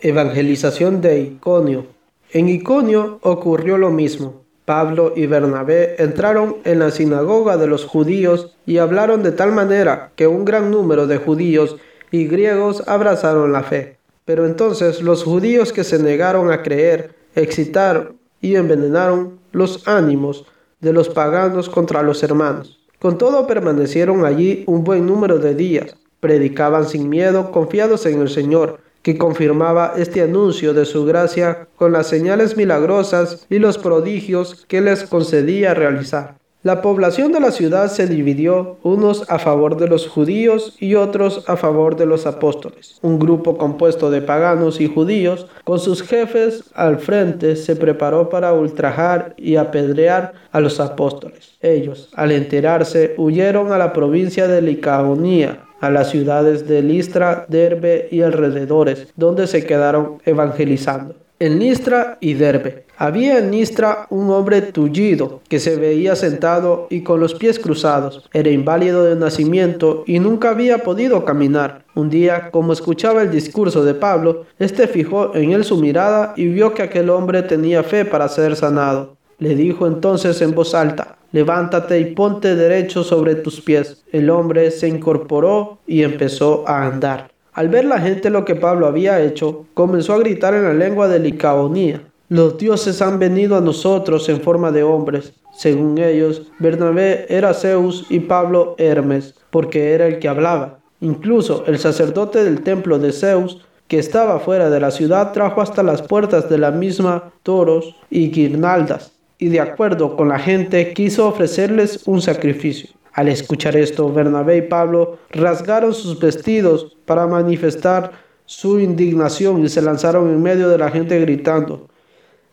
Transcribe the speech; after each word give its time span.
Evangelización 0.00 1.00
de 1.00 1.20
Iconio. 1.20 1.86
En 2.30 2.50
Iconio 2.50 3.18
ocurrió 3.22 3.78
lo 3.78 3.90
mismo. 3.90 4.42
Pablo 4.66 5.14
y 5.16 5.26
Bernabé 5.26 5.96
entraron 6.02 6.56
en 6.64 6.80
la 6.80 6.90
sinagoga 6.90 7.56
de 7.56 7.66
los 7.66 7.86
judíos 7.86 8.54
y 8.66 8.76
hablaron 8.76 9.22
de 9.22 9.32
tal 9.32 9.52
manera 9.52 10.12
que 10.14 10.26
un 10.26 10.44
gran 10.44 10.70
número 10.70 11.06
de 11.06 11.16
judíos 11.16 11.78
y 12.10 12.26
griegos 12.26 12.86
abrazaron 12.86 13.52
la 13.52 13.62
fe. 13.62 13.96
Pero 14.26 14.44
entonces 14.44 15.00
los 15.00 15.24
judíos 15.24 15.72
que 15.72 15.82
se 15.82 15.98
negaron 15.98 16.50
a 16.50 16.62
creer 16.62 17.14
excitaron 17.34 18.18
y 18.42 18.56
envenenaron 18.56 19.38
los 19.52 19.88
ánimos 19.88 20.44
de 20.80 20.92
los 20.92 21.08
paganos 21.08 21.70
contra 21.70 22.02
los 22.02 22.22
hermanos. 22.22 22.80
Con 22.98 23.16
todo 23.16 23.46
permanecieron 23.46 24.26
allí 24.26 24.62
un 24.66 24.84
buen 24.84 25.06
número 25.06 25.38
de 25.38 25.54
días, 25.54 25.96
predicaban 26.20 26.86
sin 26.86 27.08
miedo, 27.08 27.50
confiados 27.50 28.04
en 28.04 28.20
el 28.20 28.28
Señor, 28.28 28.80
que 29.06 29.16
confirmaba 29.16 29.92
este 29.96 30.20
anuncio 30.20 30.74
de 30.74 30.84
su 30.84 31.04
gracia 31.04 31.68
con 31.76 31.92
las 31.92 32.08
señales 32.08 32.56
milagrosas 32.56 33.46
y 33.48 33.60
los 33.60 33.78
prodigios 33.78 34.64
que 34.66 34.80
les 34.80 35.04
concedía 35.04 35.74
realizar. 35.74 36.38
La 36.64 36.82
población 36.82 37.30
de 37.30 37.38
la 37.38 37.52
ciudad 37.52 37.86
se 37.86 38.08
dividió, 38.08 38.78
unos 38.82 39.30
a 39.30 39.38
favor 39.38 39.76
de 39.76 39.86
los 39.86 40.08
judíos 40.08 40.76
y 40.80 40.96
otros 40.96 41.44
a 41.46 41.56
favor 41.56 41.94
de 41.94 42.06
los 42.06 42.26
apóstoles. 42.26 42.98
Un 43.00 43.20
grupo 43.20 43.56
compuesto 43.56 44.10
de 44.10 44.22
paganos 44.22 44.80
y 44.80 44.88
judíos, 44.88 45.46
con 45.62 45.78
sus 45.78 46.02
jefes 46.02 46.64
al 46.74 46.98
frente, 46.98 47.54
se 47.54 47.76
preparó 47.76 48.28
para 48.28 48.54
ultrajar 48.54 49.34
y 49.36 49.54
apedrear 49.54 50.32
a 50.50 50.58
los 50.58 50.80
apóstoles. 50.80 51.52
Ellos, 51.60 52.10
al 52.16 52.32
enterarse, 52.32 53.14
huyeron 53.16 53.70
a 53.70 53.78
la 53.78 53.92
provincia 53.92 54.48
de 54.48 54.62
Licaonía, 54.62 55.65
a 55.80 55.90
las 55.90 56.10
ciudades 56.10 56.66
de 56.66 56.82
Listra, 56.82 57.46
Derbe 57.48 58.08
y 58.10 58.22
alrededores, 58.22 59.08
donde 59.16 59.46
se 59.46 59.64
quedaron 59.66 60.18
evangelizando 60.24 61.14
en 61.38 61.58
Nistra 61.58 62.16
y 62.20 62.34
Derbe. 62.34 62.86
Había 62.96 63.38
en 63.38 63.50
Nistra 63.50 64.06
un 64.08 64.30
hombre 64.30 64.62
tullido 64.62 65.42
que 65.48 65.60
se 65.60 65.76
veía 65.76 66.16
sentado 66.16 66.86
y 66.88 67.02
con 67.02 67.20
los 67.20 67.34
pies 67.34 67.58
cruzados. 67.58 68.26
Era 68.32 68.48
inválido 68.48 69.04
de 69.04 69.16
nacimiento 69.16 70.02
y 70.06 70.18
nunca 70.18 70.50
había 70.50 70.78
podido 70.78 71.24
caminar. 71.26 71.84
Un 71.94 72.08
día, 72.08 72.50
como 72.50 72.72
escuchaba 72.72 73.22
el 73.22 73.30
discurso 73.30 73.84
de 73.84 73.94
Pablo, 73.94 74.46
éste 74.58 74.88
fijó 74.88 75.34
en 75.34 75.52
él 75.52 75.64
su 75.64 75.76
mirada 75.76 76.32
y 76.36 76.46
vio 76.46 76.72
que 76.72 76.82
aquel 76.82 77.10
hombre 77.10 77.42
tenía 77.42 77.82
fe 77.82 78.06
para 78.06 78.28
ser 78.28 78.56
sanado. 78.56 79.16
Le 79.38 79.54
dijo 79.54 79.86
entonces 79.86 80.40
en 80.40 80.54
voz 80.54 80.74
alta, 80.74 81.15
levántate 81.36 82.00
y 82.00 82.14
ponte 82.14 82.56
derecho 82.56 83.04
sobre 83.04 83.34
tus 83.34 83.60
pies. 83.60 84.02
El 84.10 84.30
hombre 84.30 84.70
se 84.70 84.88
incorporó 84.88 85.80
y 85.86 86.02
empezó 86.02 86.66
a 86.66 86.86
andar. 86.86 87.30
Al 87.52 87.68
ver 87.68 87.84
la 87.84 88.00
gente 88.00 88.30
lo 88.30 88.46
que 88.46 88.54
Pablo 88.54 88.86
había 88.86 89.20
hecho, 89.20 89.66
comenzó 89.74 90.14
a 90.14 90.18
gritar 90.18 90.54
en 90.54 90.62
la 90.62 90.72
lengua 90.72 91.08
de 91.08 91.18
Licaonía. 91.18 92.00
Los 92.30 92.56
dioses 92.56 93.02
han 93.02 93.18
venido 93.18 93.54
a 93.54 93.60
nosotros 93.60 94.26
en 94.30 94.40
forma 94.40 94.72
de 94.72 94.82
hombres. 94.82 95.34
Según 95.54 95.98
ellos, 95.98 96.50
Bernabé 96.58 97.26
era 97.28 97.52
Zeus 97.52 98.06
y 98.08 98.20
Pablo 98.20 98.74
Hermes, 98.78 99.34
porque 99.50 99.92
era 99.92 100.06
el 100.06 100.20
que 100.20 100.28
hablaba. 100.28 100.78
Incluso 101.02 101.64
el 101.66 101.78
sacerdote 101.78 102.44
del 102.44 102.62
templo 102.62 102.98
de 102.98 103.12
Zeus, 103.12 103.60
que 103.88 103.98
estaba 103.98 104.40
fuera 104.40 104.70
de 104.70 104.80
la 104.80 104.90
ciudad, 104.90 105.32
trajo 105.32 105.60
hasta 105.60 105.82
las 105.82 106.00
puertas 106.00 106.48
de 106.48 106.56
la 106.56 106.70
misma 106.70 107.30
toros 107.42 107.94
y 108.08 108.30
guirnaldas, 108.30 109.12
y 109.38 109.48
de 109.48 109.60
acuerdo 109.60 110.16
con 110.16 110.28
la 110.28 110.38
gente 110.38 110.92
quiso 110.92 111.28
ofrecerles 111.28 112.06
un 112.06 112.22
sacrificio. 112.22 112.90
Al 113.12 113.28
escuchar 113.28 113.76
esto, 113.76 114.12
Bernabé 114.12 114.58
y 114.58 114.62
Pablo 114.62 115.18
rasgaron 115.30 115.94
sus 115.94 116.18
vestidos 116.18 116.96
para 117.06 117.26
manifestar 117.26 118.12
su 118.44 118.78
indignación 118.78 119.64
y 119.64 119.68
se 119.68 119.82
lanzaron 119.82 120.28
en 120.30 120.42
medio 120.42 120.68
de 120.68 120.78
la 120.78 120.90
gente 120.90 121.18
gritando, 121.20 121.88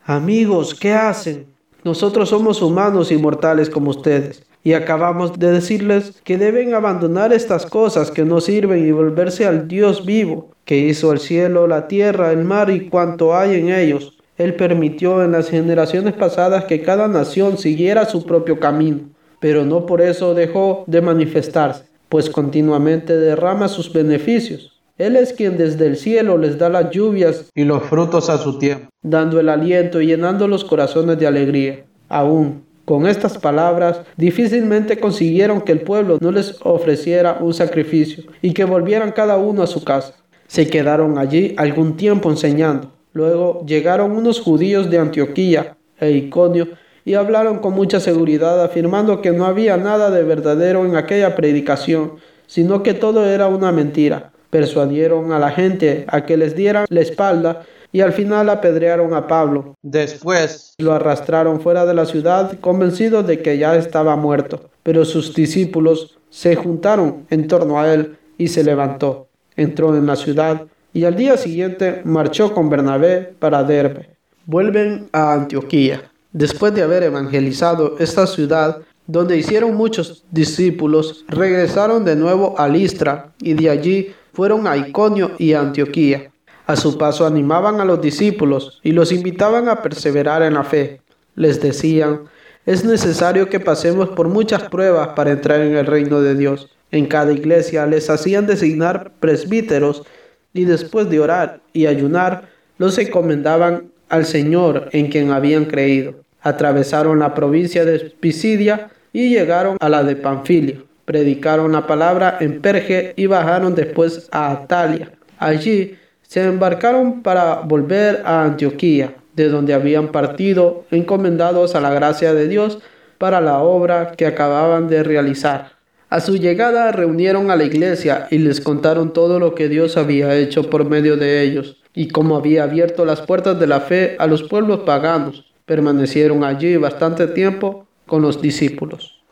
Amigos, 0.05 0.73
¿qué 0.73 0.93
hacen? 0.93 1.47
Nosotros 1.83 2.29
somos 2.29 2.61
humanos 2.61 3.11
y 3.11 3.17
mortales 3.17 3.69
como 3.69 3.89
ustedes, 3.89 4.45
y 4.63 4.73
acabamos 4.73 5.37
de 5.37 5.51
decirles 5.51 6.21
que 6.23 6.37
deben 6.37 6.73
abandonar 6.73 7.33
estas 7.33 7.65
cosas 7.65 8.09
que 8.09 8.23
no 8.23 8.39
sirven 8.39 8.87
y 8.87 8.91
volverse 8.91 9.45
al 9.45 9.67
Dios 9.67 10.05
vivo, 10.05 10.51
que 10.63 10.77
hizo 10.77 11.11
el 11.11 11.19
cielo, 11.19 11.67
la 11.67 11.87
tierra, 11.87 12.31
el 12.31 12.45
mar 12.45 12.69
y 12.69 12.87
cuanto 12.89 13.35
hay 13.35 13.59
en 13.59 13.69
ellos. 13.69 14.17
Él 14.37 14.55
permitió 14.55 15.23
en 15.23 15.33
las 15.33 15.49
generaciones 15.49 16.13
pasadas 16.13 16.65
que 16.65 16.81
cada 16.81 17.07
nación 17.07 17.57
siguiera 17.57 18.05
su 18.05 18.25
propio 18.25 18.59
camino 18.59 19.13
pero 19.43 19.65
no 19.65 19.85
por 19.85 19.99
eso 19.99 20.33
dejó 20.33 20.85
de 20.87 21.01
manifestarse, 21.01 21.83
pues 22.07 22.29
continuamente 22.29 23.17
derrama 23.17 23.67
sus 23.67 23.91
beneficios. 23.91 24.81
Él 24.97 25.17
es 25.17 25.33
quien 25.33 25.57
desde 25.57 25.85
el 25.85 25.97
cielo 25.97 26.37
les 26.37 26.57
da 26.57 26.69
las 26.69 26.91
lluvias 26.91 27.51
y 27.53 27.65
los 27.65 27.83
frutos 27.83 28.29
a 28.29 28.37
su 28.37 28.57
tiempo, 28.57 28.87
dando 29.01 29.41
el 29.41 29.49
aliento 29.49 29.99
y 29.99 30.05
llenando 30.05 30.47
los 30.47 30.63
corazones 30.63 31.19
de 31.19 31.27
alegría. 31.27 31.83
Aún 32.07 32.63
con 32.85 33.05
estas 33.05 33.37
palabras 33.37 33.99
difícilmente 34.15 34.97
consiguieron 34.97 35.59
que 35.59 35.73
el 35.73 35.81
pueblo 35.81 36.19
no 36.21 36.31
les 36.31 36.55
ofreciera 36.63 37.39
un 37.41 37.53
sacrificio 37.53 38.23
y 38.41 38.53
que 38.53 38.63
volvieran 38.63 39.11
cada 39.11 39.35
uno 39.35 39.61
a 39.61 39.67
su 39.67 39.83
casa. 39.83 40.13
Se 40.47 40.69
quedaron 40.69 41.17
allí 41.17 41.53
algún 41.57 41.97
tiempo 41.97 42.29
enseñando. 42.29 42.93
Luego 43.13 43.63
llegaron 43.65 44.11
unos 44.11 44.41
judíos 44.41 44.89
de 44.89 44.97
Antioquía 44.97 45.77
e 45.99 46.11
Iconio 46.11 46.69
y 47.05 47.13
hablaron 47.13 47.59
con 47.59 47.73
mucha 47.73 47.99
seguridad 47.99 48.63
afirmando 48.63 49.21
que 49.21 49.31
no 49.31 49.45
había 49.45 49.77
nada 49.77 50.09
de 50.09 50.23
verdadero 50.23 50.85
en 50.85 50.95
aquella 50.95 51.35
predicación, 51.35 52.13
sino 52.47 52.83
que 52.83 52.93
todo 52.93 53.25
era 53.25 53.47
una 53.47 53.71
mentira. 53.71 54.31
Persuadieron 54.49 55.31
a 55.31 55.39
la 55.39 55.51
gente 55.51 56.05
a 56.07 56.25
que 56.25 56.37
les 56.37 56.55
dieran 56.55 56.85
la 56.89 57.01
espalda 57.01 57.63
y 57.91 58.01
al 58.01 58.13
final 58.13 58.49
apedrearon 58.49 59.13
a 59.13 59.27
Pablo. 59.27 59.75
Después 59.81 60.73
lo 60.79 60.93
arrastraron 60.93 61.61
fuera 61.61 61.85
de 61.85 61.93
la 61.93 62.05
ciudad 62.05 62.59
convencidos 62.59 63.25
de 63.27 63.41
que 63.41 63.57
ya 63.57 63.75
estaba 63.75 64.15
muerto. 64.15 64.69
Pero 64.81 65.05
sus 65.05 65.33
discípulos 65.33 66.17
se 66.29 66.55
juntaron 66.55 67.25
en 67.29 67.47
torno 67.47 67.79
a 67.79 67.93
él 67.93 68.17
y 68.37 68.47
se 68.47 68.63
levantó. 68.63 69.27
Entró 69.55 69.95
en 69.95 70.07
la 70.07 70.15
ciudad 70.15 70.63
y 70.93 71.05
al 71.05 71.15
día 71.15 71.37
siguiente 71.37 72.01
marchó 72.05 72.53
con 72.53 72.69
Bernabé 72.69 73.33
para 73.39 73.63
Derbe. 73.63 74.09
Vuelven 74.45 75.09
a 75.11 75.33
Antioquía. 75.33 76.03
Después 76.31 76.73
de 76.73 76.83
haber 76.83 77.03
evangelizado 77.03 77.95
esta 77.99 78.27
ciudad, 78.27 78.79
donde 79.07 79.37
hicieron 79.37 79.75
muchos 79.75 80.23
discípulos, 80.31 81.25
regresaron 81.27 82.05
de 82.05 82.15
nuevo 82.15 82.57
a 82.57 82.67
Listra 82.67 83.33
y 83.41 83.53
de 83.53 83.69
allí 83.69 84.13
fueron 84.33 84.67
a 84.67 84.77
Iconio 84.77 85.31
y 85.37 85.53
Antioquía. 85.53 86.31
A 86.65 86.75
su 86.75 86.97
paso 86.97 87.25
animaban 87.25 87.81
a 87.81 87.85
los 87.85 88.01
discípulos 88.01 88.79
y 88.83 88.91
los 88.91 89.11
invitaban 89.11 89.67
a 89.67 89.81
perseverar 89.81 90.43
en 90.43 90.53
la 90.53 90.63
fe. 90.63 91.01
Les 91.35 91.61
decían, 91.61 92.21
es 92.65 92.85
necesario 92.85 93.49
que 93.49 93.59
pasemos 93.59 94.09
por 94.09 94.29
muchas 94.29 94.63
pruebas 94.63 95.09
para 95.09 95.31
entrar 95.31 95.59
en 95.61 95.75
el 95.75 95.85
reino 95.85 96.21
de 96.21 96.35
Dios. 96.35 96.69
En 96.91 97.07
cada 97.07 97.33
iglesia 97.33 97.85
les 97.85 98.09
hacían 98.09 98.47
designar 98.47 99.11
presbíteros 99.19 100.03
y 100.53 100.65
después 100.65 101.09
de 101.09 101.19
orar 101.19 101.61
y 101.73 101.85
ayunar, 101.87 102.49
los 102.77 102.97
encomendaban 102.97 103.91
al 104.09 104.25
Señor 104.25 104.89
en 104.91 105.07
quien 105.07 105.31
habían 105.31 105.65
creído 105.65 106.23
atravesaron 106.43 107.19
la 107.19 107.33
provincia 107.33 107.85
de 107.85 107.99
Pisidia 108.19 108.89
y 109.11 109.29
llegaron 109.29 109.77
a 109.79 109.89
la 109.89 110.03
de 110.03 110.15
Panfilia. 110.15 110.83
Predicaron 111.05 111.71
la 111.71 111.87
palabra 111.87 112.37
en 112.39 112.61
Perge 112.61 113.13
y 113.15 113.25
bajaron 113.25 113.75
después 113.75 114.29
a 114.31 114.51
Atalia. 114.51 115.11
Allí 115.37 115.97
se 116.21 116.43
embarcaron 116.43 117.23
para 117.23 117.55
volver 117.55 118.21
a 118.25 118.43
Antioquía, 118.43 119.15
de 119.35 119.49
donde 119.49 119.73
habían 119.73 120.09
partido 120.09 120.85
encomendados 120.91 121.75
a 121.75 121.81
la 121.81 121.91
gracia 121.91 122.33
de 122.33 122.47
Dios 122.47 122.79
para 123.17 123.41
la 123.41 123.59
obra 123.59 124.11
que 124.11 124.25
acababan 124.25 124.87
de 124.87 125.03
realizar. 125.03 125.72
A 126.13 126.19
su 126.19 126.37
llegada 126.37 126.91
reunieron 126.91 127.49
a 127.49 127.55
la 127.55 127.63
iglesia 127.63 128.27
y 128.29 128.37
les 128.37 128.61
contaron 128.61 129.13
todo 129.13 129.39
lo 129.39 129.55
que 129.55 129.67
Dios 129.67 129.97
había 129.97 130.35
hecho 130.35 130.69
por 130.69 130.87
medio 130.87 131.17
de 131.17 131.41
ellos 131.41 131.77
y 131.95 132.09
cómo 132.09 132.37
había 132.37 132.65
abierto 132.65 133.03
las 133.03 133.21
puertas 133.21 133.59
de 133.59 133.65
la 133.65 133.79
fe 133.79 134.15
a 134.19 134.27
los 134.27 134.43
pueblos 134.43 134.81
paganos 134.81 135.51
permanecieron 135.65 136.43
allí 136.43 136.77
bastante 136.77 137.25
tiempo 137.25 137.87
con 138.05 138.21
los 138.21 138.43
discípulos. 138.43 139.22